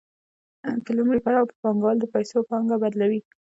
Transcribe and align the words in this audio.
په 0.83 0.89
لومړي 0.97 1.19
پړاو 1.25 1.49
کې 1.49 1.55
پانګوال 1.63 1.97
د 1.99 2.05
پیسو 2.13 2.37
پانګه 2.49 2.75
بدلوي 2.83 3.19